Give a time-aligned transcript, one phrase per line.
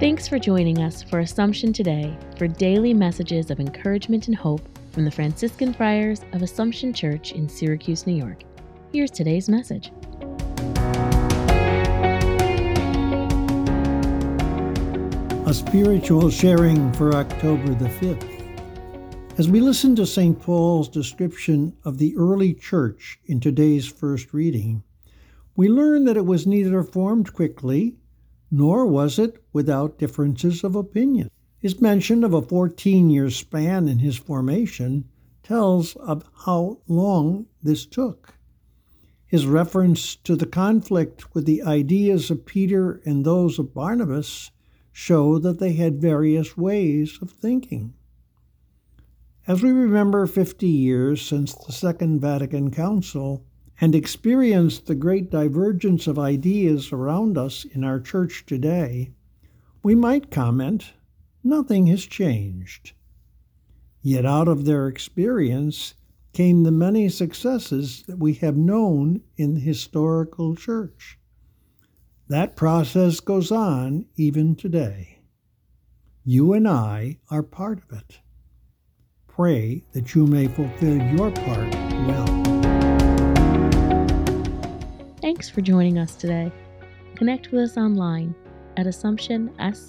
[0.00, 5.04] Thanks for joining us for Assumption Today for daily messages of encouragement and hope from
[5.04, 8.42] the Franciscan Friars of Assumption Church in Syracuse, New York.
[8.94, 9.92] Here's today's message.
[15.44, 19.38] A spiritual sharing for October the 5th.
[19.38, 20.40] As we listen to St.
[20.40, 24.82] Paul's description of the early church in today's first reading,
[25.56, 27.96] we learn that it was neither formed quickly
[28.50, 31.30] nor was it without differences of opinion.
[31.58, 35.04] His mention of a 14 year span in his formation
[35.42, 38.34] tells of how long this took.
[39.26, 44.50] His reference to the conflict with the ideas of Peter and those of Barnabas
[44.92, 47.94] show that they had various ways of thinking.
[49.46, 53.44] As we remember 50 years since the Second Vatican Council,
[53.80, 59.10] and experience the great divergence of ideas around us in our church today,
[59.82, 60.92] we might comment,
[61.42, 62.92] nothing has changed.
[64.02, 65.94] Yet out of their experience
[66.34, 71.18] came the many successes that we have known in the historical church.
[72.28, 75.20] That process goes on even today.
[76.24, 78.20] You and I are part of it.
[79.26, 81.74] Pray that you may fulfill your part
[82.06, 82.39] well.
[85.42, 86.52] Thanks for joining us today.
[87.14, 88.34] Connect with us online
[88.76, 89.86] at AssumptionSYR.org.